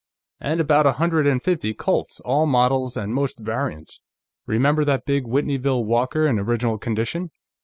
And 0.39 0.59
about 0.59 0.87
a 0.87 0.93
hundred 0.93 1.27
and 1.27 1.43
fifty 1.43 1.75
Colts, 1.75 2.19
all 2.21 2.47
models 2.47 2.97
and 2.97 3.13
most 3.13 3.37
variants. 3.39 4.01
Remember 4.47 4.83
that 4.83 5.05
big 5.05 5.25
Whitneyville 5.25 5.85
Walker, 5.85 6.25
in 6.25 6.39
original 6.39 6.79
condition? 6.79 7.29